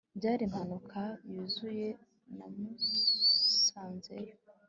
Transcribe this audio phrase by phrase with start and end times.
[0.17, 1.01] Byari impanuka
[1.31, 1.87] yuzuye
[2.37, 4.33] namusanzeyo